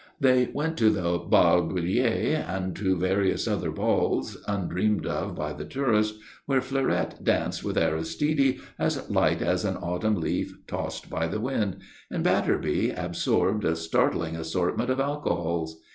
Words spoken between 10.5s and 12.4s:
tossed by the wind, and